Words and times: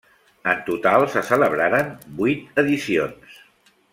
En 0.53 0.61
total 0.69 1.05
se 1.15 1.21
celebraren 1.27 1.93
vuit 2.23 2.59
edicions. 2.65 3.39